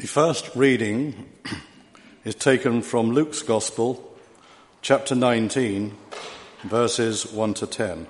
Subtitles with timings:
[0.00, 1.28] The first reading
[2.24, 4.16] is taken from Luke's Gospel,
[4.80, 5.94] chapter 19,
[6.62, 8.06] verses 1 to 10.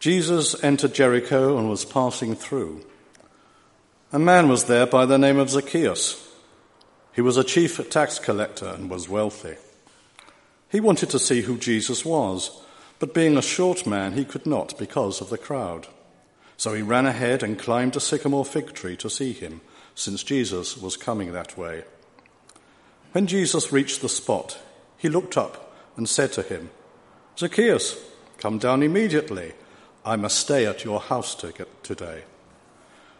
[0.00, 2.84] Jesus entered Jericho and was passing through.
[4.12, 6.32] A man was there by the name of Zacchaeus.
[7.14, 9.54] He was a chief tax collector and was wealthy.
[10.68, 12.60] He wanted to see who Jesus was,
[12.98, 15.86] but being a short man, he could not because of the crowd.
[16.56, 19.60] So he ran ahead and climbed a sycamore fig tree to see him
[19.96, 21.82] since Jesus was coming that way.
[23.12, 24.58] When Jesus reached the spot,
[24.98, 26.70] he looked up and said to him,
[27.36, 27.98] Zacchaeus,
[28.38, 29.54] come down immediately.
[30.04, 31.34] I must stay at your house
[31.82, 32.22] today.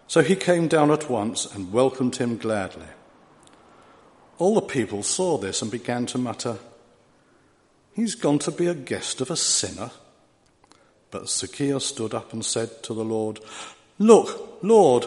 [0.07, 2.87] So he came down at once and welcomed him gladly.
[4.39, 6.59] All the people saw this and began to mutter,
[7.95, 9.91] He's gone to be a guest of a sinner.
[11.11, 13.41] But Zacchaeus stood up and said to the Lord,
[13.99, 15.07] Look, Lord,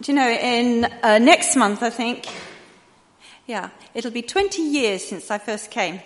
[0.00, 2.28] Do you know, in uh, next month, I think,
[3.48, 6.00] yeah, it'll be 20 years since I first came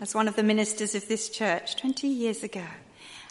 [0.00, 2.64] as one of the ministers of this church, 20 years ago.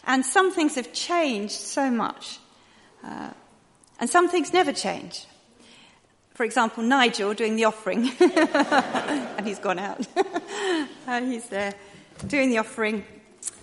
[0.06, 2.38] And some things have changed so much.
[3.04, 3.28] Uh,
[3.98, 5.26] and some things never change.
[6.32, 10.06] For example, Nigel doing the offering, and he's gone out.
[11.06, 11.74] uh, he's there
[12.26, 13.04] doing the offering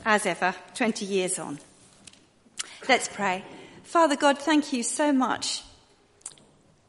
[0.05, 1.57] as ever, 20 years on.
[2.88, 3.44] Let's pray.
[3.81, 5.63] Father God, thank you so much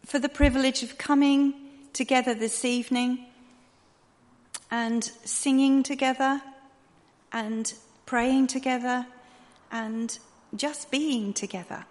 [0.08, 1.52] for the privilege of coming
[1.92, 3.26] together this evening
[4.70, 6.40] and singing together
[7.30, 7.74] and
[8.06, 9.04] praying together
[9.70, 10.18] and
[10.56, 11.84] just being together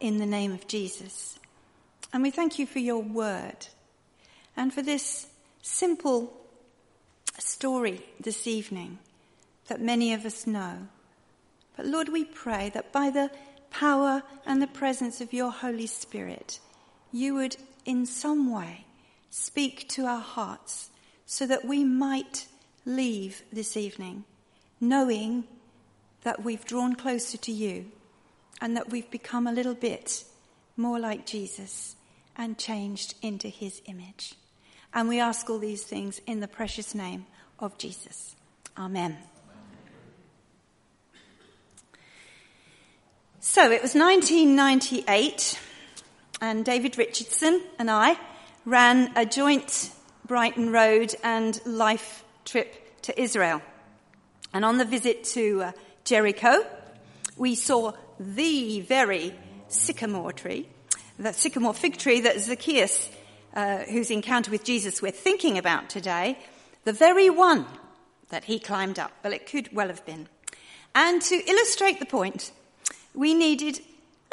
[0.00, 1.38] in the name of Jesus.
[2.12, 3.68] And we thank you for your word
[4.56, 5.28] and for this
[5.62, 6.36] simple
[7.38, 8.98] story this evening
[9.68, 10.88] that many of us know.
[11.76, 13.30] But Lord, we pray that by the
[13.70, 16.58] power and the presence of your Holy Spirit,
[17.12, 18.86] you would in some way
[19.30, 20.90] speak to our hearts
[21.26, 22.46] so that we might
[22.84, 24.24] leave this evening
[24.82, 25.44] knowing
[26.22, 27.86] that we've drawn closer to you
[28.60, 30.24] and that we've become a little bit
[30.76, 31.94] more like Jesus
[32.36, 34.34] and changed into his image.
[34.92, 37.26] And we ask all these things in the precious name
[37.60, 38.34] of Jesus.
[38.76, 39.16] Amen.
[43.40, 45.60] So it was 1998
[46.42, 48.18] and David Richardson and I
[48.66, 49.92] ran a joint
[50.26, 53.62] Brighton Road and Life trip to Israel.
[54.52, 55.72] And on the visit to uh,
[56.04, 56.66] Jericho,
[57.36, 59.32] we saw the very
[59.68, 60.68] sycamore tree,
[61.16, 63.08] the sycamore fig tree that Zacchaeus,
[63.54, 66.36] uh, whose encounter with Jesus we're thinking about today,
[66.82, 67.66] the very one
[68.30, 69.12] that he climbed up.
[69.22, 70.28] Well, it could well have been.
[70.92, 72.50] And to illustrate the point,
[73.14, 73.78] we needed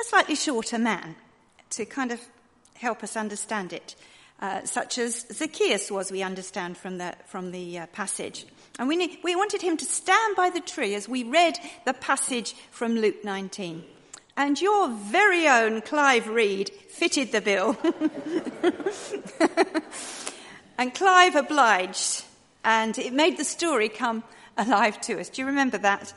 [0.01, 1.15] a slightly shorter man
[1.72, 2.22] to kind of
[2.75, 3.96] help us understand it,
[4.41, 8.46] uh, such as Zacchaeus was, we understand from the, from the uh, passage.
[8.78, 11.94] And we, need, we wanted him to stand by the tree as we read the
[11.94, 13.84] passage from Luke 19.
[14.38, 17.78] And your very own Clive Reed fitted the bill.
[20.78, 22.24] and Clive obliged,
[22.63, 24.24] and it made the story come
[24.57, 25.28] alive to us.
[25.28, 26.13] Do you remember that?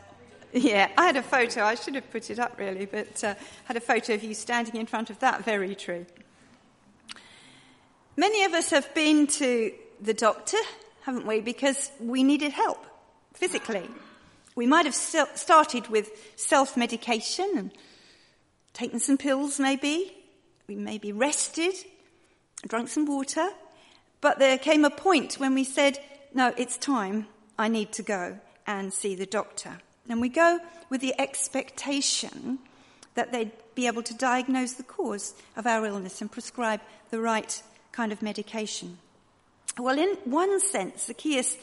[0.52, 1.64] Yeah, I had a photo.
[1.64, 4.76] I should have put it up really, but uh, had a photo of you standing
[4.76, 6.04] in front of that very tree.
[8.16, 10.58] Many of us have been to the doctor,
[11.02, 11.40] haven't we?
[11.40, 12.84] Because we needed help
[13.32, 13.88] physically.
[14.54, 17.70] We might have started with self medication and
[18.74, 20.12] taken some pills, maybe.
[20.68, 21.74] We maybe rested,
[22.68, 23.48] drunk some water.
[24.20, 25.98] But there came a point when we said,
[26.34, 27.26] no, it's time.
[27.58, 29.78] I need to go and see the doctor.
[30.08, 30.58] And we go
[30.90, 32.58] with the expectation
[33.14, 37.62] that they'd be able to diagnose the cause of our illness and prescribe the right
[37.92, 38.98] kind of medication.
[39.78, 41.56] Well, in one sense, Zacchaeus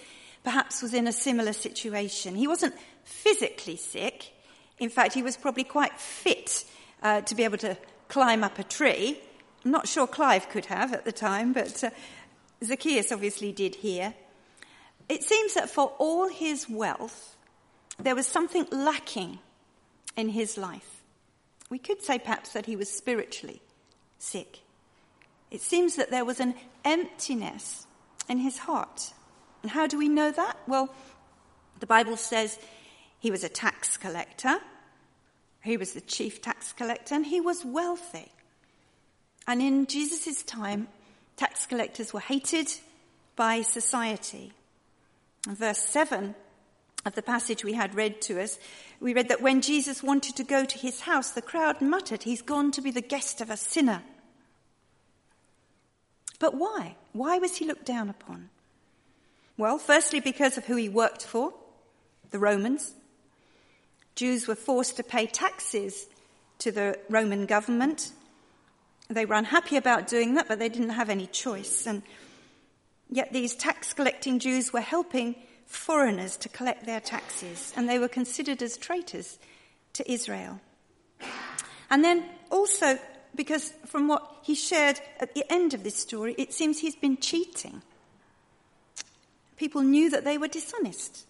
[0.44, 2.36] perhaps was in a similar situation.
[2.36, 4.32] He wasn't physically sick.
[4.80, 6.64] In fact, he was probably quite fit
[7.04, 7.78] uh, to be able to
[8.08, 9.20] climb up a tree.
[9.66, 11.90] I'm not sure Clive could have at the time, but uh,
[12.64, 14.14] Zacchaeus obviously did here.
[15.10, 17.36] It seems that for all his wealth,
[18.00, 19.40] there was something lacking
[20.16, 21.02] in his life.
[21.70, 23.62] We could say perhaps that he was spiritually
[24.18, 24.60] sick.
[25.52, 26.56] It seems that there was an
[26.86, 27.86] emptiness
[28.28, 29.14] in his heart.
[29.62, 30.58] And how do we know that?
[30.68, 30.94] Well,
[31.80, 32.60] the Bible says
[33.20, 34.60] he was a tax collector,
[35.62, 38.32] he was the chief tax collector, and he was wealthy.
[39.48, 40.88] And in Jesus' time,
[41.36, 42.72] tax collectors were hated
[43.36, 44.54] by society.
[45.48, 46.36] In verse 7
[47.06, 48.60] of the passage we had read to us,
[49.00, 52.42] we read that when Jesus wanted to go to his house, the crowd muttered, He's
[52.42, 54.04] gone to be the guest of a sinner.
[56.40, 56.96] But why?
[57.14, 58.50] Why was he looked down upon?
[59.58, 61.54] Well, firstly, because of who he worked for,
[62.32, 62.94] the Romans.
[64.16, 66.08] Jews were forced to pay taxes
[66.60, 68.12] to the Roman government.
[69.10, 71.88] They were unhappy about doing that, but they didn't have any choice.
[71.88, 72.04] And
[73.10, 75.36] yet these tax collecting Jews were helping
[75.70, 79.38] foreigners to collect their taxes, and they were considered as traitors
[79.94, 80.60] to Israel.
[81.92, 82.98] And then also,
[83.36, 87.18] because from what he shared at the end of this story, it seems he's been
[87.18, 87.84] cheating.
[89.58, 91.26] People knew that they were dishonest.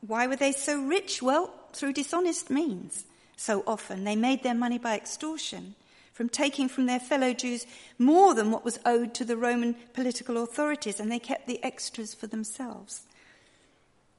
[0.00, 1.20] Why were they so rich?
[1.20, 3.04] Well, through dishonest means.
[3.36, 5.74] So often they made their money by extortion,
[6.14, 7.66] from taking from their fellow Jews
[7.98, 12.14] more than what was owed to the Roman political authorities, and they kept the extras
[12.14, 13.02] for themselves.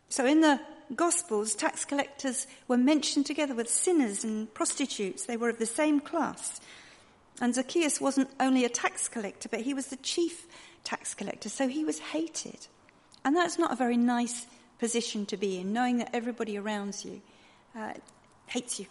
[0.09, 0.59] So in the
[0.95, 5.25] Gospels, tax collectors were mentioned together with sinners and prostitutes.
[5.25, 6.59] They were of the same class.
[7.39, 10.47] And Zacchaeus wasn't only a tax collector, but he was the chief
[10.83, 12.67] tax collector, so he was hated.
[13.23, 14.47] And that's not a very nice
[14.79, 17.21] position to be in, knowing that everybody around you
[17.77, 17.93] uh,
[18.47, 18.87] hates you.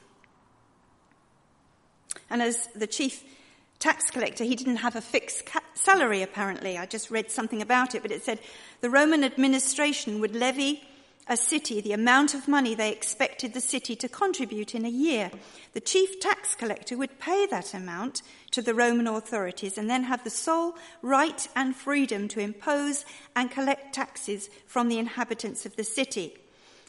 [2.31, 3.25] And as the chief
[3.81, 6.79] tax collector, he didn't have a fixed ca- salary, apparently.
[6.79, 8.38] I just read something about it, but it said
[8.81, 10.82] the Roman administration would levy
[11.28, 15.30] a city the amount of money they expected the city to contribute in a year.
[15.75, 18.22] The chief tax collector would pay that amount
[18.52, 23.04] to the Roman authorities and then have the sole right and freedom to impose
[23.36, 26.34] and collect taxes from the inhabitants of the city.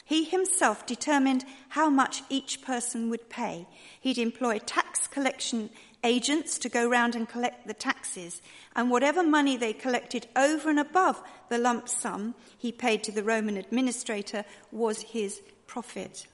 [0.05, 3.67] He himself determined how much each person would pay.
[3.99, 5.69] He'd employ tax collection
[6.03, 8.41] agents to go round and collect the taxes,
[8.75, 13.23] and whatever money they collected over and above the lump sum he paid to the
[13.23, 16.27] Roman administrator was his profit.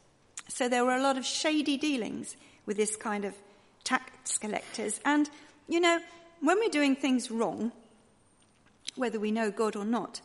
[0.48, 3.34] So there were a lot of shady dealings with this kind of
[3.84, 5.00] tax collectors.
[5.06, 5.30] And,
[5.68, 6.00] you know,
[6.42, 7.72] when we're doing things wrong,
[8.96, 10.22] whether we know God or not,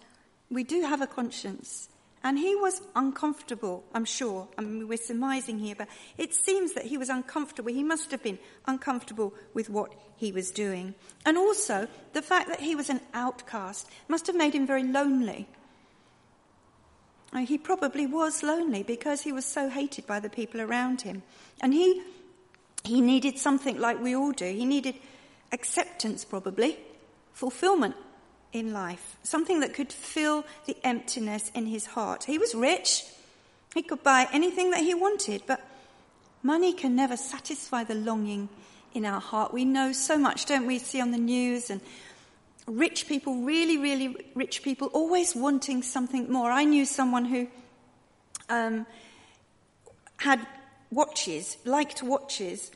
[0.51, 1.89] we do have a conscience.
[2.23, 4.47] And he was uncomfortable, I'm sure.
[4.59, 5.89] I mean, we're surmising here, but
[6.19, 7.73] it seems that he was uncomfortable.
[7.73, 10.95] He must have been uncomfortable with what he was doing.
[11.25, 15.49] And also, the fact that he was an outcast must have made him very lonely.
[17.39, 21.23] He probably was lonely because he was so hated by the people around him.
[21.63, 22.03] And he,
[22.85, 24.45] he needed something like we all do.
[24.45, 24.97] He needed
[25.53, 26.77] acceptance, probably,
[27.33, 27.95] fulfillment
[28.53, 32.25] in life, something that could fill the emptiness in his heart.
[32.25, 33.05] He was rich,
[33.75, 35.61] he could buy anything that he wanted, but
[36.43, 38.49] money can never satisfy the longing
[38.93, 39.53] in our heart.
[39.53, 40.79] We know so much, don't we?
[40.79, 41.81] See on the news and
[42.67, 46.51] rich people, really, really rich people, always wanting something more.
[46.51, 47.49] I knew someone who
[48.49, 48.87] um,
[50.17, 50.45] had
[50.91, 52.71] watches, liked watches,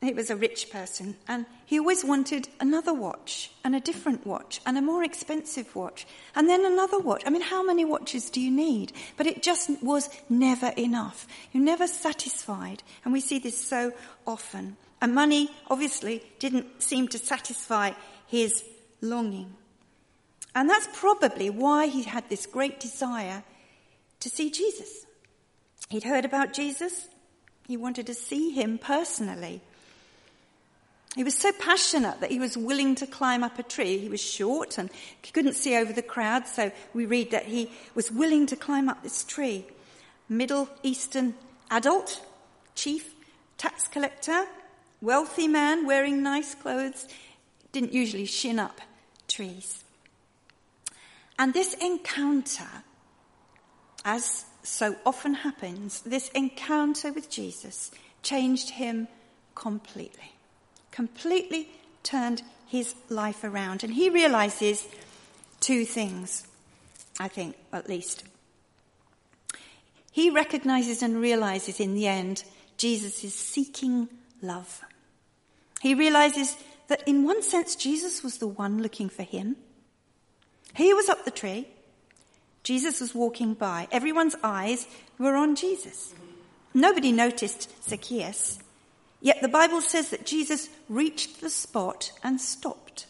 [0.00, 4.60] he was a rich person, and he always wanted another watch, and a different watch,
[4.66, 7.22] and a more expensive watch, and then another watch.
[7.26, 8.92] I mean, how many watches do you need?
[9.16, 11.26] But it just was never enough.
[11.52, 13.92] You're never satisfied, and we see this so
[14.26, 14.76] often.
[15.00, 17.92] And money, obviously, didn't seem to satisfy
[18.26, 18.62] his
[19.00, 19.54] longing.
[20.54, 23.42] And that's probably why he had this great desire
[24.20, 25.04] to see Jesus.
[25.88, 27.08] He'd heard about Jesus.
[27.66, 29.62] He wanted to see him personally.
[31.14, 33.98] He was so passionate that he was willing to climb up a tree.
[33.98, 34.90] He was short and
[35.22, 38.88] he couldn't see over the crowd, so we read that he was willing to climb
[38.88, 39.64] up this tree.
[40.28, 41.34] Middle Eastern
[41.70, 42.20] adult,
[42.74, 43.14] chief
[43.58, 44.46] tax collector,
[45.00, 47.06] wealthy man wearing nice clothes,
[47.70, 48.80] didn't usually shin up
[49.28, 49.84] trees.
[51.38, 52.82] And this encounter,
[54.04, 57.92] as so often happens, this encounter with Jesus
[58.22, 59.06] changed him
[59.54, 60.33] completely
[60.94, 61.68] completely
[62.04, 63.82] turned his life around.
[63.82, 64.86] And he realizes
[65.58, 66.46] two things,
[67.18, 68.22] I think, at least.
[70.12, 72.44] He recognizes and realizes in the end
[72.76, 74.08] Jesus is seeking
[74.40, 74.82] love.
[75.80, 79.56] He realizes that in one sense Jesus was the one looking for him.
[80.76, 81.66] He was up the tree.
[82.62, 83.88] Jesus was walking by.
[83.90, 84.86] Everyone's eyes
[85.18, 86.14] were on Jesus.
[86.72, 88.58] Nobody noticed Zacchaeus.
[89.24, 93.06] Yet the Bible says that Jesus reached the spot and stopped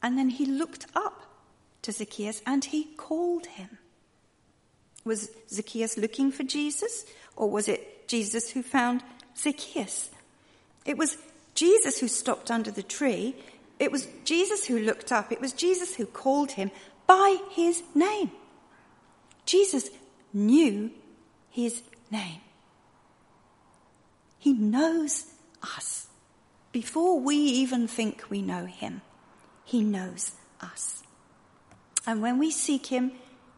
[0.00, 1.26] And then he looked up
[1.82, 3.78] to Zacchaeus and he called him.
[5.04, 9.02] Was Zacchaeus looking for Jesus or was it Jesus who found
[9.36, 10.10] Zacchaeus?
[10.84, 11.16] It was
[11.56, 13.34] Jesus who stopped under the tree.
[13.80, 15.32] It was Jesus who looked up.
[15.32, 16.70] It was Jesus who called him
[17.08, 18.30] by his name.
[19.46, 19.90] Jesus
[20.32, 20.92] knew
[21.50, 22.40] his name.
[24.38, 25.26] He knows
[25.62, 26.06] us.
[26.72, 29.02] Before we even think we know him,
[29.64, 31.02] he knows us.
[32.06, 33.12] And when we seek him,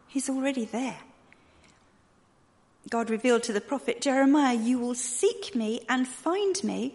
[0.08, 0.98] he's already there.
[2.88, 6.94] God revealed to the prophet Jeremiah, You will seek me and find me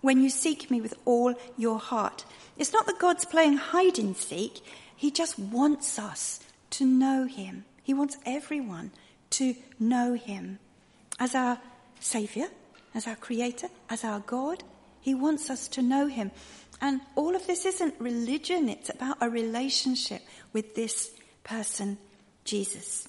[0.00, 2.24] when you seek me with all your heart.
[2.56, 4.60] It's not that God's playing hide and seek,
[4.96, 6.40] He just wants us
[6.70, 7.64] to know Him.
[7.82, 8.92] He wants everyone
[9.30, 10.58] to know Him
[11.20, 11.58] as our
[12.00, 12.48] Saviour,
[12.96, 14.64] as our Creator, as our God.
[15.00, 16.32] He wants us to know Him.
[16.80, 20.22] And all of this isn't religion, it's about a relationship
[20.52, 21.10] with this
[21.44, 21.98] person,
[22.44, 23.06] Jesus.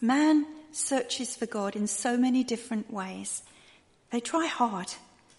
[0.00, 3.42] Man searches for God in so many different ways.
[4.10, 4.92] They try hard.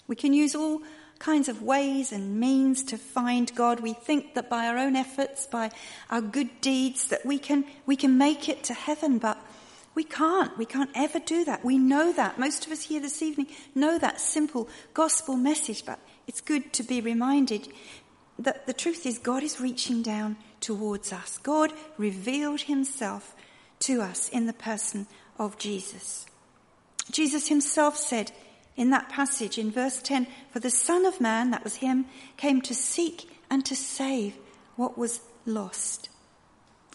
[0.07, 0.81] We can use all
[1.19, 3.79] kinds of ways and means to find God.
[3.79, 5.71] We think that by our own efforts, by
[6.09, 9.37] our good deeds, that we can, we can make it to heaven, but
[9.95, 10.55] we can't.
[10.57, 11.63] We can't ever do that.
[11.63, 12.37] We know that.
[12.37, 16.83] Most of us here this evening know that simple gospel message, but it's good to
[16.83, 17.69] be reminded
[18.37, 21.37] that the truth is God is reaching down towards us.
[21.37, 23.33] God revealed himself
[23.79, 25.07] to us in the person
[25.39, 26.25] of Jesus.
[27.09, 28.31] Jesus himself said
[28.75, 32.61] in that passage in verse 10, For the Son of Man, that was him, came
[32.61, 34.35] to seek and to save
[34.75, 36.09] what was lost.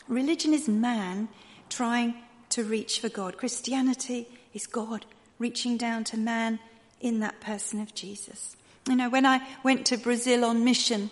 [0.09, 1.29] Religion is man
[1.69, 2.15] trying
[2.51, 3.37] to reach for God.
[3.37, 5.07] Christianity is God
[5.39, 6.59] reaching down to man
[7.01, 8.57] in that person of Jesus.
[8.89, 11.11] You know, when I went to Brazil on mission,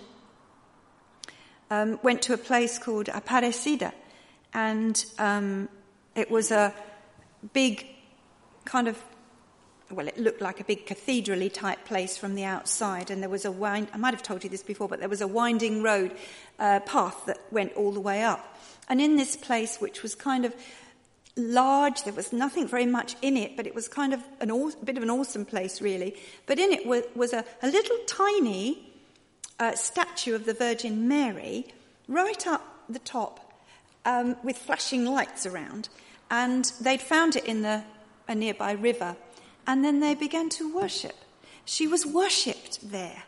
[1.71, 3.93] um, went to a place called Aparecida,
[4.55, 5.69] and um,
[6.15, 6.75] it was a
[7.53, 7.87] big
[8.65, 9.03] kind of
[9.91, 13.45] well, it looked like a big cathedrally type place from the outside, and there was
[13.45, 16.15] a wind, I might have told you this before, but there was a winding road
[16.59, 18.59] uh, path that went all the way up.
[18.89, 20.55] And in this place, which was kind of
[21.39, 24.73] large, there was nothing very much in it, but it was kind of an aw-
[24.81, 26.17] a bit of an awesome place, really.
[26.47, 28.91] But in it was, was a, a, little tiny
[29.59, 31.67] uh, statue of the Virgin Mary
[32.09, 33.53] right up the top
[34.05, 35.89] um, with flashing lights around.
[36.31, 37.85] And they'd found it in the,
[38.27, 39.17] a nearby river.
[39.67, 41.17] And then they began to worship.
[41.65, 43.23] She was worshipped there.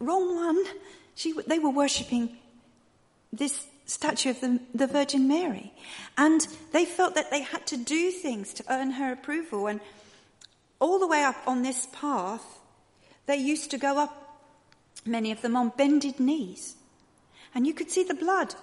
[0.00, 0.64] Wrong one.
[1.14, 2.36] She, they were worshipping
[3.32, 5.72] this statue of the, the Virgin Mary.
[6.16, 9.66] And they felt that they had to do things to earn her approval.
[9.66, 9.80] And
[10.80, 12.60] all the way up on this path,
[13.26, 14.40] they used to go up,
[15.06, 16.76] many of them on bended knees.
[17.54, 18.54] And you could see the blood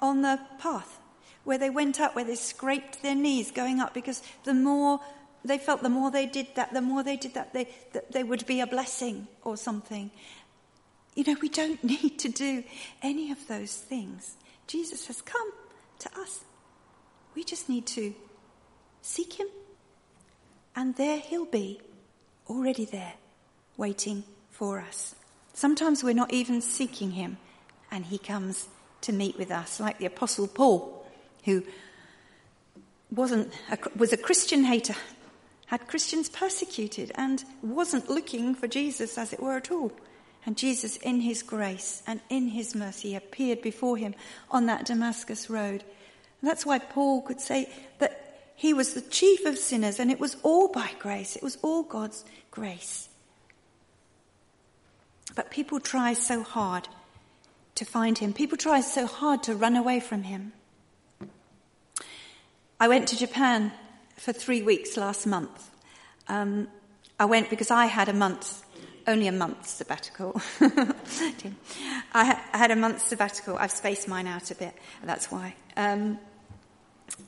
[0.00, 0.98] on the path
[1.44, 5.00] where they went up, where they scraped their knees going up, because the more
[5.44, 8.22] they felt, the more they did that, the more they did that, they, that they
[8.22, 10.10] would be a blessing or something.
[11.14, 12.64] You know, we don't need to do
[13.02, 14.36] any of those things.
[14.66, 15.50] Jesus has come
[16.00, 16.44] to us.
[17.34, 18.14] We just need to
[19.02, 19.46] seek him,
[20.74, 21.80] and there he'll be,
[22.48, 23.14] already there,
[23.76, 25.14] waiting for us.
[25.54, 27.38] Sometimes we're not even seeking him,
[27.90, 28.68] and he comes
[29.02, 31.00] to meet with us, like the Apostle Paul
[31.44, 31.62] who
[33.10, 34.94] wasn't a, was a Christian hater,
[35.66, 39.92] had Christians persecuted, and wasn't looking for Jesus, as it were, at all.
[40.46, 44.14] And Jesus, in his grace and in his mercy, appeared before him
[44.50, 45.84] on that Damascus road.
[46.40, 47.68] And that's why Paul could say
[47.98, 51.36] that he was the chief of sinners, and it was all by grace.
[51.36, 53.08] It was all God's grace.
[55.34, 56.88] But people try so hard
[57.76, 58.32] to find him.
[58.32, 60.52] People try so hard to run away from him.
[62.78, 63.72] I went to Japan
[64.16, 65.70] for three weeks last month.
[66.28, 66.68] Um,
[67.18, 68.62] I went because I had a month,
[69.06, 70.40] only a month sabbatical.
[72.12, 73.56] I, had a month sabbatical.
[73.56, 75.54] I've spaced mine out a bit, that's why.
[75.76, 76.18] Um,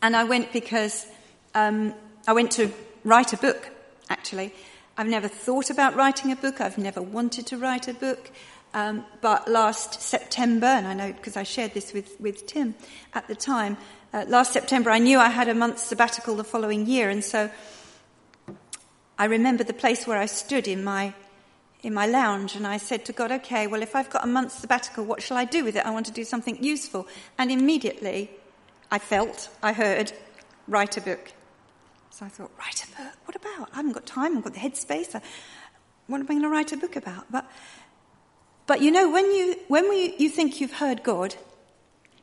[0.00, 1.06] and I went because
[1.54, 1.94] um,
[2.26, 2.70] I went to
[3.04, 3.70] write a book,
[4.08, 4.54] actually.
[4.96, 8.30] I've never thought about writing a book, I've never wanted to write a book.
[8.74, 12.74] Um, but last September, and I know because I shared this with, with Tim
[13.12, 13.76] at the time,
[14.14, 17.50] uh, last September I knew I had a month's sabbatical the following year, and so
[19.18, 21.12] I remember the place where I stood in my
[21.82, 24.58] in my lounge and I said to God, okay, well, if I've got a month's
[24.58, 25.84] sabbatical, what shall I do with it?
[25.84, 27.08] I want to do something useful.
[27.38, 28.30] And immediately
[28.90, 30.12] I felt, I heard,
[30.68, 31.32] write a book.
[32.10, 33.14] So I thought, write a book?
[33.24, 33.70] What about?
[33.72, 35.20] I haven't got time, I've got the headspace.
[36.06, 37.30] What am I going to write a book about?
[37.30, 37.50] But
[38.66, 41.34] But you know, when you, when we, you think you've heard God,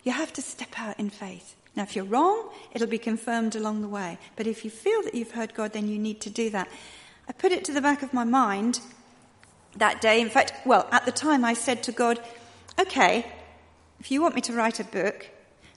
[0.04, 1.56] you have to step out in faith.
[1.76, 4.18] Now, if you're wrong, it'll be confirmed along the way.
[4.36, 6.70] But if you feel that you've heard God, then you need to do that.
[7.28, 8.80] I put it to the back of my mind
[9.78, 10.22] that day.
[10.22, 12.20] In fact, well, at the time I said to God,
[12.80, 13.26] okay,
[14.00, 15.30] if you want me to write a book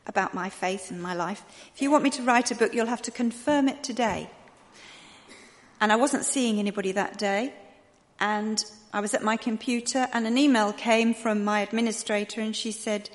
[0.06, 1.44] about my faith and my life,
[1.74, 4.30] if you want me to write a book, you'll have to confirm it today.
[5.80, 7.52] And I wasn't seeing anybody that day.
[8.20, 12.70] And I was at my computer and an email came from my administrator and she
[12.70, 13.10] said,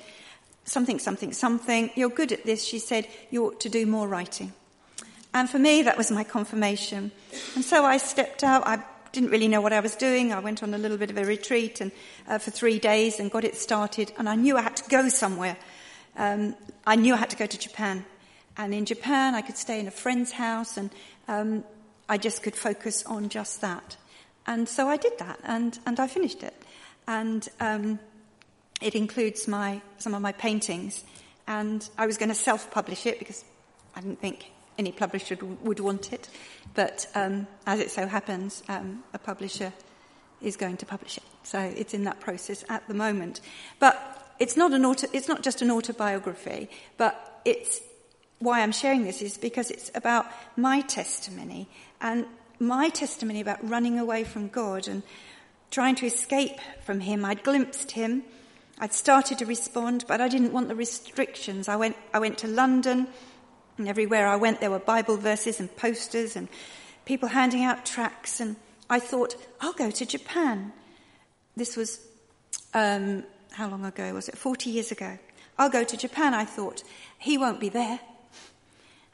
[0.64, 1.90] something, something, something.
[1.94, 2.64] You're good at this.
[2.64, 4.52] She said, you ought to do more writing.
[5.32, 7.10] And for me, that was my confirmation.
[7.54, 8.66] And so I stepped out.
[8.66, 10.32] I didn't really know what I was doing.
[10.32, 11.92] I went on a little bit of a retreat and,
[12.26, 14.12] uh, for three days and got it started.
[14.18, 15.56] And I knew I had to go somewhere.
[16.16, 16.54] Um,
[16.86, 18.04] I knew I had to go to Japan.
[18.56, 20.90] And in Japan, I could stay in a friend's house and
[21.28, 21.64] um,
[22.08, 23.96] I just could focus on just that.
[24.46, 26.54] And so I did that, and, and I finished it.
[27.06, 27.98] And um,
[28.80, 31.04] it includes my, some of my paintings.
[31.46, 33.44] And I was going to self-publish it because
[33.94, 36.28] I didn't think any publisher would want it.
[36.74, 39.72] But um, as it so happens, um, a publisher
[40.40, 41.24] is going to publish it.
[41.42, 43.40] So it's in that process at the moment.
[43.78, 47.80] But it's not, an auto, it's not just an autobiography, but it's
[48.38, 51.68] why I'm sharing this is because it's about my testimony
[52.00, 52.24] and
[52.60, 55.02] my testimony about running away from God and
[55.70, 57.24] trying to escape from Him.
[57.24, 58.22] I'd glimpsed Him.
[58.78, 61.68] I'd started to respond, but I didn't want the restrictions.
[61.68, 63.08] I went, I went to London,
[63.78, 66.48] and everywhere I went, there were Bible verses and posters and
[67.04, 68.40] people handing out tracts.
[68.40, 68.56] And
[68.90, 70.72] I thought, I'll go to Japan.
[71.56, 72.00] This was,
[72.74, 74.36] um, how long ago was it?
[74.36, 75.18] 40 years ago.
[75.56, 76.82] I'll go to Japan, I thought.
[77.18, 78.00] He won't be there.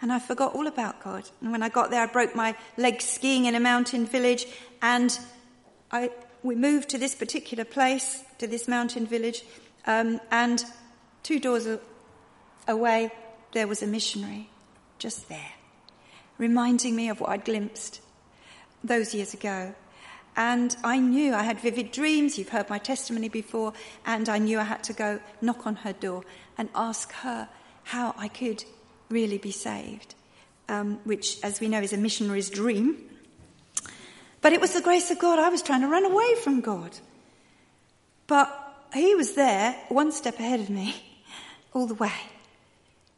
[0.01, 1.29] And I forgot all about God.
[1.41, 4.47] And when I got there, I broke my leg skiing in a mountain village.
[4.81, 5.19] And
[5.93, 6.11] I,
[6.43, 9.43] we moved to this particular place, to this mountain village.
[9.87, 10.65] Um, and
[11.23, 11.69] two doors
[12.67, 13.13] away,
[13.53, 14.49] there was a missionary
[14.99, 15.53] just there,
[16.39, 18.01] reminding me of what I'd glimpsed
[18.83, 19.75] those years ago.
[20.37, 22.39] And I knew I had vivid dreams.
[22.39, 23.73] You've heard my testimony before.
[24.05, 26.25] And I knew I had to go knock on her door
[26.59, 27.49] and ask her
[27.85, 28.65] how I could
[29.09, 30.15] really be saved,
[30.69, 32.97] um, which, as we know, is a missionary's dream.
[34.41, 35.39] But it was the grace of God.
[35.39, 36.99] I was trying to run away from God.
[38.27, 38.51] But
[38.93, 40.95] He was there, one step ahead of me,
[41.73, 42.13] all the way.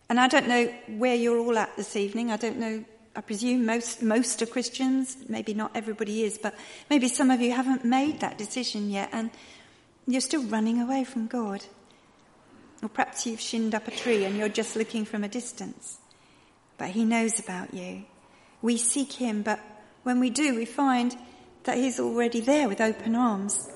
[0.08, 2.30] And I don't know where you're all at this evening.
[2.30, 2.84] I don't know.
[3.16, 5.16] I presume most, most are Christians.
[5.28, 6.54] Maybe not everybody is, but
[6.90, 9.30] maybe some of you haven't made that decision yet and
[10.06, 11.64] you're still running away from God.
[12.82, 15.98] Or perhaps you've shinned up a tree and you're just looking from a distance.
[16.78, 18.04] But He knows about you.
[18.62, 19.60] We seek Him, but
[20.02, 21.16] when we do, we find
[21.64, 23.70] that He's already there with open arms.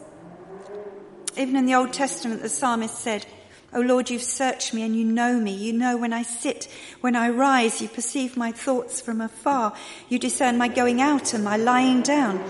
[1.36, 3.26] Even in the Old Testament, the psalmist said,
[3.72, 5.52] O Lord, you've searched me and you know me.
[5.52, 6.68] You know when I sit,
[7.00, 9.74] when I rise, you perceive my thoughts from afar.
[10.08, 12.42] You discern my going out and my lying down.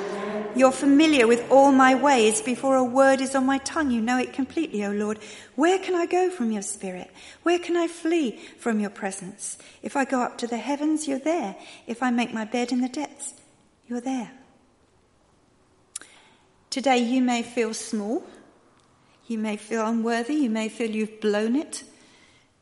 [0.56, 2.40] You're familiar with all my ways.
[2.40, 5.18] Before a word is on my tongue, you know it completely, O Lord.
[5.56, 7.10] Where can I go from your spirit?
[7.42, 9.58] Where can I flee from your presence?
[9.82, 11.54] If I go up to the heavens, you're there.
[11.86, 13.34] If I make my bed in the depths,
[13.86, 14.32] you're there.
[16.70, 18.24] Today you may feel small.
[19.30, 20.34] You may feel unworthy.
[20.34, 21.84] You may feel you've blown it.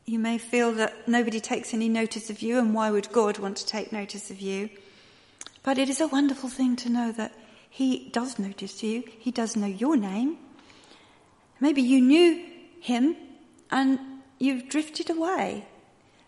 [0.05, 3.57] You may feel that nobody takes any notice of you, and why would God want
[3.57, 4.69] to take notice of you?
[5.63, 7.33] But it is a wonderful thing to know that
[7.71, 9.03] He does notice you.
[9.19, 10.37] He does know your name.
[11.59, 12.45] Maybe you knew
[12.81, 13.17] Him
[13.71, 13.99] and
[14.39, 15.65] you've drifted away,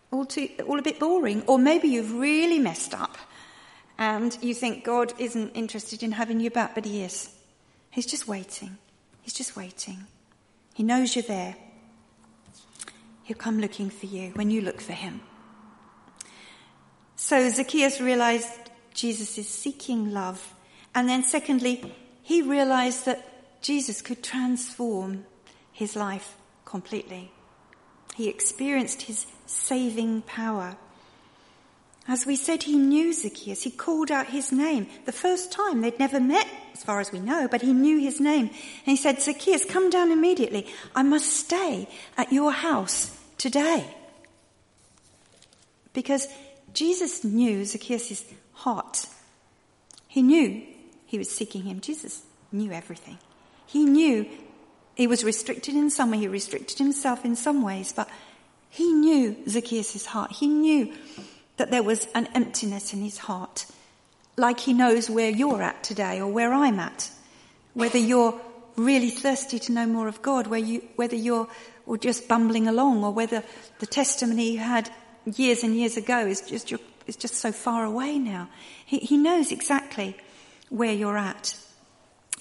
[0.09, 1.43] all, too, all a bit boring.
[1.43, 3.15] Or maybe you've really messed up
[3.99, 7.29] and you think God isn't interested in having you back, but He is.
[7.91, 8.79] He's just waiting.
[9.21, 10.07] He's just waiting.
[10.73, 11.55] He knows you're there.
[13.23, 15.21] He'll come looking for you when you look for him.
[17.15, 18.49] So Zacchaeus realized
[18.93, 20.53] Jesus is seeking love.
[20.93, 25.25] And then secondly, he realized that Jesus could transform
[25.71, 27.31] his life completely.
[28.15, 30.77] He experienced his saving power.
[32.07, 33.63] As we said, he knew Zacchaeus.
[33.63, 34.87] He called out his name.
[35.05, 38.19] The first time they'd never met, as far as we know, but he knew his
[38.19, 38.47] name.
[38.47, 40.67] And he said, Zacchaeus, come down immediately.
[40.95, 41.87] I must stay
[42.17, 43.85] at your house today.
[45.93, 46.27] Because
[46.73, 49.05] Jesus knew Zacchaeus' heart.
[50.07, 50.63] He knew
[51.05, 51.81] he was seeking him.
[51.81, 53.19] Jesus knew everything.
[53.67, 54.27] He knew
[54.95, 56.17] he was restricted in some way.
[56.17, 58.09] He restricted himself in some ways, but
[58.69, 60.31] he knew Zacchaeus' heart.
[60.31, 60.93] He knew
[61.57, 63.65] that there was an emptiness in his heart,
[64.37, 67.09] like he knows where you're at today or where I'm at.
[67.73, 68.39] Whether you're
[68.75, 71.47] really thirsty to know more of God, whether you're
[71.85, 73.43] or just bumbling along, or whether
[73.79, 74.89] the testimony you had
[75.25, 76.73] years and years ago is just,
[77.07, 78.49] is just so far away now.
[78.85, 80.15] He, he knows exactly
[80.69, 81.55] where you're at.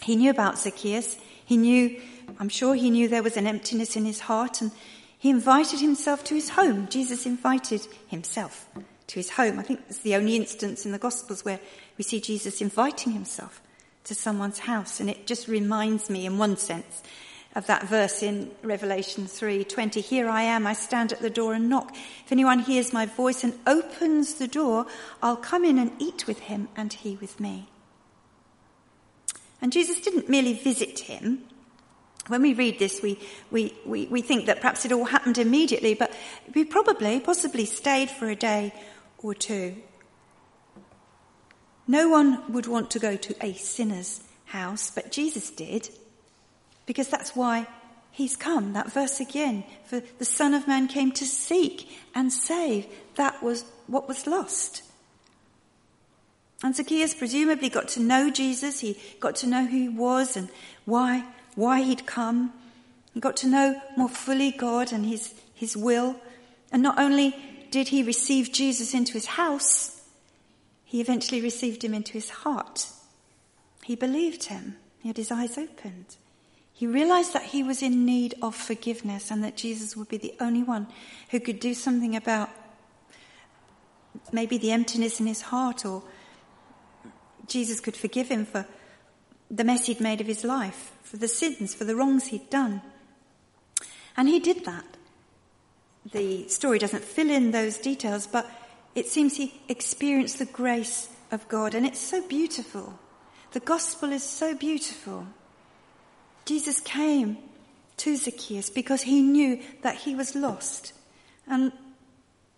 [0.02, 1.16] He knew about Zacchaeus.
[1.44, 2.00] He knew,
[2.38, 4.70] I'm sure he knew there was an emptiness in his heart and
[5.18, 6.88] he invited himself to his home.
[6.88, 8.66] Jesus invited himself
[9.10, 9.58] to his home.
[9.58, 11.60] I think it's the only instance in the Gospels where
[11.98, 13.60] we see Jesus inviting himself
[14.04, 15.00] to someone's house.
[15.00, 17.02] And it just reminds me, in one sense,
[17.54, 21.68] of that verse in Revelation 3:20 here I am I stand at the door and
[21.68, 24.86] knock if anyone hears my voice and opens the door
[25.20, 27.68] I'll come in and eat with him and he with me
[29.60, 31.42] and Jesus didn't merely visit him
[32.28, 33.18] when we read this we,
[33.50, 36.12] we, we, we think that perhaps it all happened immediately but
[36.54, 38.72] we probably possibly stayed for a day
[39.22, 39.76] or two
[41.86, 45.88] no one would want to go to a sinner's house but Jesus did
[46.86, 47.66] because that's why
[48.10, 48.72] he's come.
[48.72, 49.64] That verse again.
[49.84, 52.86] For the Son of Man came to seek and save.
[53.16, 54.82] That was what was lost.
[56.62, 58.80] And Zacchaeus presumably got to know Jesus.
[58.80, 60.50] He got to know who he was and
[60.84, 62.52] why, why he'd come.
[63.14, 66.16] He got to know more fully God and his, his will.
[66.70, 67.34] And not only
[67.70, 70.02] did he receive Jesus into his house,
[70.84, 72.86] he eventually received him into his heart.
[73.84, 74.76] He believed him.
[75.00, 76.16] He had his eyes opened.
[76.72, 80.34] He realized that he was in need of forgiveness and that Jesus would be the
[80.40, 80.86] only one
[81.30, 82.50] who could do something about
[84.32, 86.02] maybe the emptiness in his heart or
[87.46, 88.66] Jesus could forgive him for
[89.50, 92.80] the mess he'd made of his life, for the sins, for the wrongs he'd done.
[94.16, 94.96] And he did that.
[96.12, 98.50] The story doesn't fill in those details, but
[98.94, 102.98] it seems he experienced the grace of God, and it's so beautiful.
[103.52, 105.26] The gospel is so beautiful.
[106.44, 107.38] Jesus came
[107.98, 110.92] to Zacchaeus because he knew that he was lost.
[111.46, 111.72] And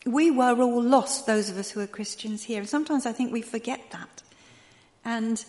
[0.06, 2.60] we were all lost, those of us who are Christians here.
[2.60, 4.22] And sometimes I think we forget that.
[5.04, 5.44] And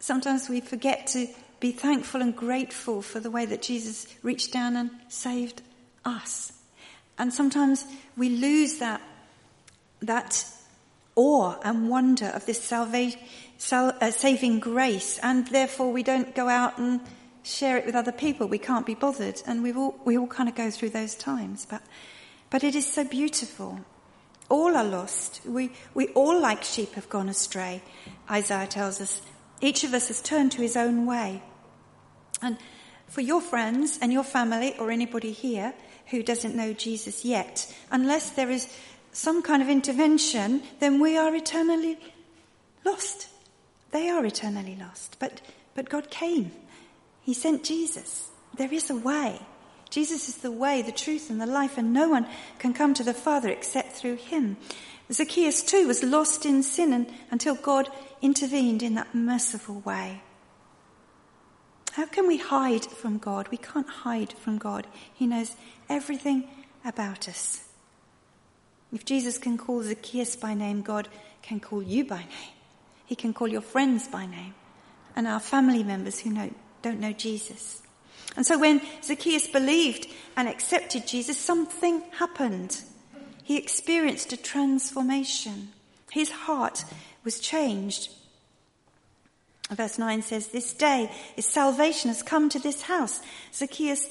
[0.00, 1.26] sometimes we forget to
[1.60, 5.62] be thankful and grateful for the way that Jesus reached down and saved
[6.04, 6.52] us.
[7.18, 9.00] And sometimes we lose that,
[10.00, 10.44] that
[11.14, 13.12] awe and wonder of this salva-
[13.58, 17.00] sal- uh, saving grace, and therefore we don't go out and
[17.42, 18.48] share it with other people.
[18.48, 19.40] We can't be bothered.
[19.46, 21.66] And we all, we all kind of go through those times.
[21.68, 21.82] But,
[22.50, 23.80] but it is so beautiful.
[24.48, 25.40] All are lost.
[25.46, 27.82] We, we all, like sheep, have gone astray.
[28.30, 29.22] Isaiah tells us
[29.60, 31.42] each of us has turned to his own way.
[32.42, 32.58] And
[33.06, 35.72] for your friends and your family or anybody here
[36.06, 38.72] who doesn't know Jesus yet, unless there is
[39.12, 41.98] some kind of intervention, then we are eternally
[42.84, 43.28] lost.
[43.90, 45.16] They are eternally lost.
[45.18, 45.40] But,
[45.74, 46.52] but God came
[47.26, 48.30] he sent Jesus.
[48.56, 49.40] There is a way.
[49.90, 52.28] Jesus is the way, the truth, and the life, and no one
[52.60, 54.56] can come to the Father except through him.
[55.12, 57.88] Zacchaeus too was lost in sin and, until God
[58.22, 60.22] intervened in that merciful way.
[61.94, 63.48] How can we hide from God?
[63.48, 64.86] We can't hide from God.
[65.12, 65.56] He knows
[65.88, 66.48] everything
[66.84, 67.64] about us.
[68.92, 71.08] If Jesus can call Zacchaeus by name, God
[71.42, 72.54] can call you by name.
[73.06, 74.54] He can call your friends by name
[75.14, 76.50] and our family members who know
[76.82, 77.82] don't know Jesus.
[78.36, 82.80] And so when Zacchaeus believed and accepted Jesus, something happened.
[83.42, 85.70] He experienced a transformation.
[86.10, 86.84] His heart
[87.24, 88.10] was changed.
[89.70, 93.20] Verse 9 says, This day is salvation has come to this house.
[93.52, 94.08] Zacchaeus,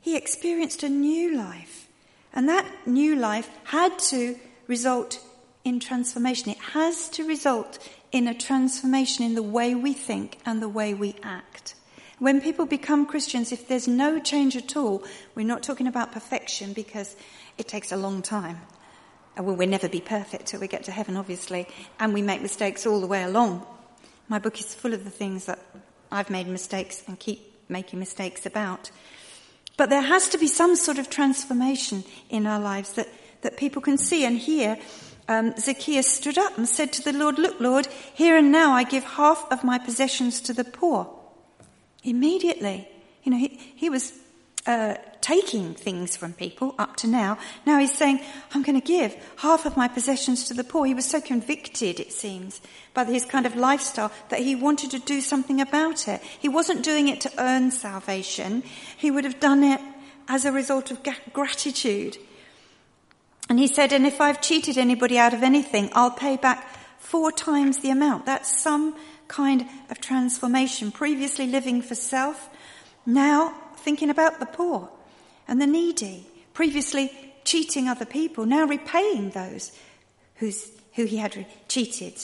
[0.00, 1.88] he experienced a new life.
[2.32, 5.20] And that new life had to result
[5.64, 6.50] in transformation.
[6.50, 7.78] It has to result
[8.12, 11.74] in a transformation in the way we think and the way we act.
[12.18, 16.72] When people become Christians, if there's no change at all, we're not talking about perfection
[16.72, 17.14] because
[17.58, 18.60] it takes a long time.
[19.38, 21.68] Uh, well, we'll never be perfect till we get to heaven, obviously,
[22.00, 23.64] and we make mistakes all the way along.
[24.28, 25.60] My book is full of the things that
[26.10, 28.90] I've made mistakes and keep making mistakes about.
[29.78, 33.08] But there has to be some sort of transformation in our lives that,
[33.42, 34.76] that people can see and hear.
[35.28, 38.82] Um, Zacchaeus stood up and said to the Lord, Look, Lord, here and now I
[38.82, 41.08] give half of my possessions to the poor.
[42.02, 42.88] Immediately.
[43.22, 44.12] You know, he, he was
[44.66, 47.38] uh, taking things from people up to now.
[47.66, 48.20] Now he's saying,
[48.54, 50.86] I'm going to give half of my possessions to the poor.
[50.86, 52.60] He was so convicted, it seems,
[52.94, 56.22] by his kind of lifestyle that he wanted to do something about it.
[56.38, 58.62] He wasn't doing it to earn salvation.
[58.96, 59.80] He would have done it
[60.28, 61.00] as a result of
[61.32, 62.18] gratitude.
[63.48, 67.32] And he said, and if I've cheated anybody out of anything, I'll pay back four
[67.32, 68.26] times the amount.
[68.26, 68.94] That's some
[69.26, 70.92] kind of transformation.
[70.92, 72.50] Previously living for self,
[73.06, 74.90] Now thinking about the poor
[75.48, 77.10] and the needy, previously
[77.44, 79.72] cheating other people, now repaying those
[80.36, 82.14] who's, who he had cheated.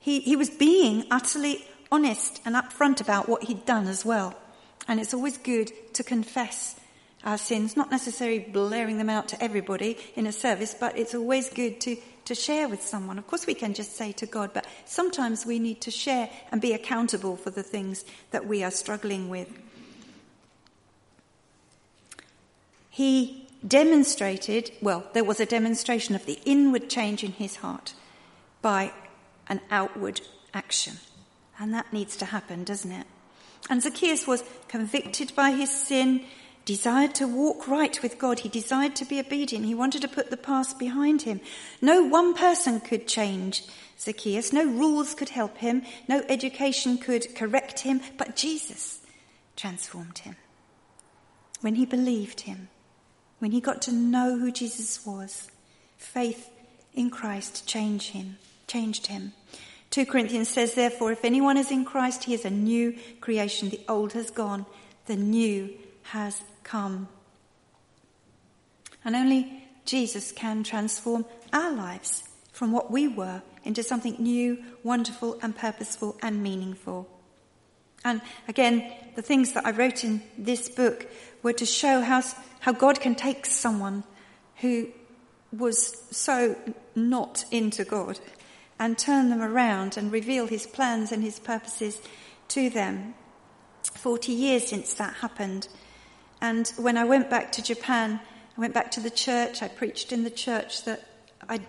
[0.00, 4.34] He, he was being utterly honest and upfront about what he'd done as well.
[4.88, 6.78] And it's always good to confess
[7.24, 11.50] our sins, not necessarily blaring them out to everybody in a service, but it's always
[11.50, 13.18] good to, to share with someone.
[13.18, 16.60] Of course, we can just say to God, but sometimes we need to share and
[16.60, 19.48] be accountable for the things that we are struggling with.
[22.96, 27.92] He demonstrated, well, there was a demonstration of the inward change in his heart
[28.62, 28.90] by
[29.48, 30.22] an outward
[30.54, 30.94] action.
[31.58, 33.06] And that needs to happen, doesn't it?
[33.68, 36.24] And Zacchaeus was convicted by his sin,
[36.64, 38.38] desired to walk right with God.
[38.38, 39.66] He desired to be obedient.
[39.66, 41.42] He wanted to put the past behind him.
[41.82, 43.62] No one person could change
[44.00, 44.54] Zacchaeus.
[44.54, 45.82] No rules could help him.
[46.08, 48.00] No education could correct him.
[48.16, 49.02] But Jesus
[49.54, 50.36] transformed him.
[51.60, 52.70] When he believed him,
[53.38, 55.50] when he got to know who Jesus was,
[55.98, 56.48] faith
[56.94, 59.32] in Christ changed him, changed him.
[59.90, 63.70] 2 Corinthians says, therefore, if anyone is in Christ, he is a new creation.
[63.70, 64.66] The old has gone,
[65.06, 65.70] the new
[66.04, 67.08] has come.
[69.04, 75.38] And only Jesus can transform our lives from what we were into something new, wonderful,
[75.42, 77.08] and purposeful and meaningful.
[78.04, 81.06] And again, the things that I wrote in this book
[81.42, 82.22] were to show how,
[82.66, 84.02] how God can take someone
[84.56, 84.88] who
[85.52, 86.56] was so
[86.96, 88.18] not into God
[88.76, 92.00] and turn them around and reveal his plans and his purposes
[92.48, 93.14] to them.
[93.84, 95.68] 40 years since that happened.
[96.40, 98.18] And when I went back to Japan,
[98.58, 99.62] I went back to the church.
[99.62, 101.06] I preached in the church that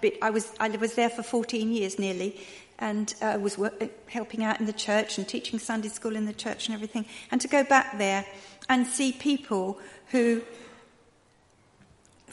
[0.02, 2.42] been, I was, I was there for 14 years nearly
[2.80, 6.34] and uh, was work, helping out in the church and teaching Sunday school in the
[6.34, 7.06] church and everything.
[7.30, 8.26] And to go back there
[8.68, 10.42] and see people who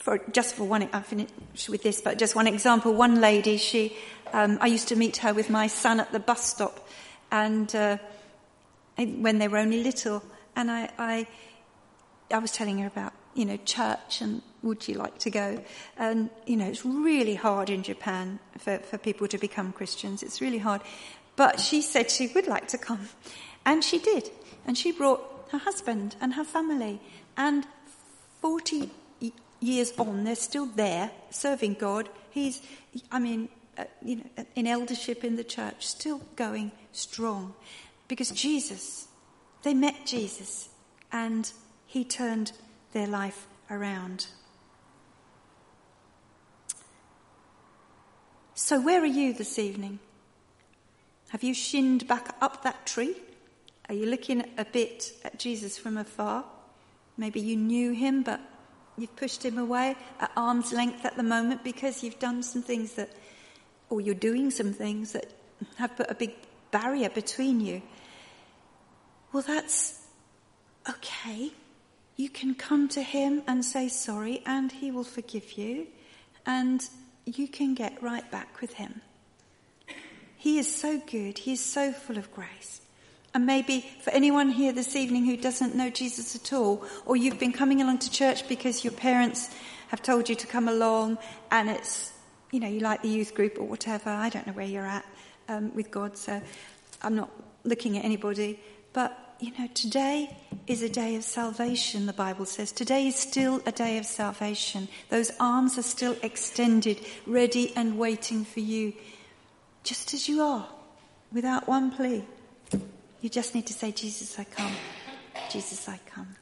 [0.05, 1.29] for just for one, I'll finish
[1.67, 2.93] with this, but just one example.
[2.93, 3.97] One lady, she,
[4.33, 6.87] um, I used to meet her with my son at the bus stop,
[7.31, 7.97] and uh,
[8.97, 10.21] when they were only little,
[10.55, 11.27] and I, I,
[12.31, 15.63] I was telling her about you know church and would you like to go?
[15.97, 20.21] And you know it's really hard in Japan for, for people to become Christians.
[20.21, 20.81] It's really hard,
[21.35, 23.09] but she said she would like to come,
[23.65, 24.29] and she did,
[24.67, 27.01] and she brought her husband and her family,
[27.35, 27.65] and
[28.39, 28.91] forty
[29.59, 32.09] years on, they're still there serving God.
[32.31, 32.61] He's,
[33.11, 37.53] I mean, uh, you know, in eldership in the church, still going strong.
[38.07, 39.07] Because Jesus,
[39.63, 40.69] they met Jesus
[41.11, 41.51] and
[41.85, 42.51] he turned
[42.93, 44.27] their life around.
[48.53, 49.99] So, where are you this evening?
[51.29, 53.15] Have you shinned back up that tree?
[53.89, 56.45] Are you looking a bit at Jesus from afar?
[57.17, 58.39] Maybe you knew him, but
[58.97, 62.93] You've pushed him away at arm's length at the moment because you've done some things
[62.93, 63.09] that,
[63.89, 65.31] or you're doing some things that
[65.75, 66.33] have put a big
[66.71, 67.81] barrier between you.
[69.33, 70.01] Well, that's
[70.89, 71.51] okay.
[72.15, 75.87] You can come to him and say sorry, and he will forgive you,
[76.45, 76.81] and
[77.25, 79.01] you can get right back with him.
[80.37, 82.81] He is so good, he is so full of grace.
[83.35, 87.37] And maybe for anyone here this evening who doesn't know Jesus at all, or you've
[87.37, 89.53] been coming along to church because your parents
[89.89, 91.17] have told you to come along
[91.51, 92.13] and it's,
[92.51, 94.09] you know, you like the youth group or whatever.
[94.09, 95.05] I don't know where you're at
[95.49, 96.41] um, with God, so
[97.01, 97.29] I'm not
[97.65, 98.57] looking at anybody.
[98.93, 100.33] But, you know, today
[100.65, 102.71] is a day of salvation, the Bible says.
[102.71, 104.87] Today is still a day of salvation.
[105.09, 108.93] Those arms are still extended, ready and waiting for you,
[109.83, 110.69] just as you are,
[111.33, 112.23] without one plea.
[113.25, 114.71] You just need to say, Jesus, I come.
[115.49, 116.35] Jesus, I come.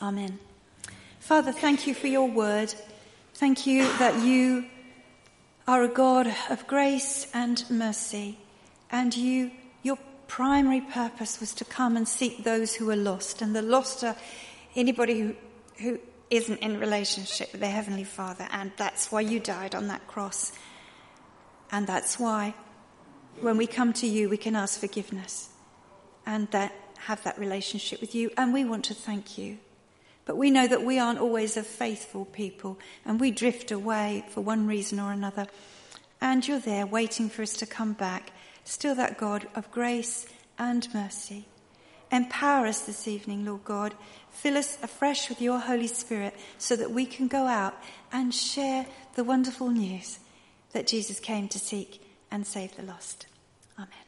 [0.00, 0.38] Amen.
[1.20, 2.74] Father, thank you for your word.
[3.34, 4.64] Thank you that you
[5.68, 8.38] are a God of grace and mercy.
[8.90, 9.50] And you,
[9.82, 13.42] your primary purpose was to come and seek those who are lost.
[13.42, 14.16] And the lost are
[14.74, 15.36] anybody who,
[15.76, 18.48] who isn't in relationship with their Heavenly Father.
[18.50, 20.52] And that's why you died on that cross.
[21.70, 22.54] And that's why
[23.40, 25.48] when we come to you, we can ask forgiveness
[26.26, 28.30] and that, have that relationship with you.
[28.36, 29.58] And we want to thank you.
[30.24, 34.40] But we know that we aren't always a faithful people and we drift away for
[34.40, 35.46] one reason or another.
[36.20, 38.32] And you're there waiting for us to come back,
[38.64, 40.26] still that God of grace
[40.58, 41.46] and mercy.
[42.10, 43.94] Empower us this evening, Lord God.
[44.30, 47.74] Fill us afresh with your Holy Spirit so that we can go out
[48.12, 50.20] and share the wonderful news
[50.72, 52.03] that Jesus came to seek
[52.34, 53.28] and save the lost.
[53.78, 54.03] Amen.